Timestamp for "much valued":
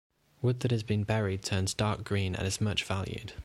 2.59-3.33